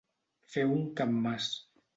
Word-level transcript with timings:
Fer 0.53 0.63
un 0.77 0.81
capmàs. 1.03 1.55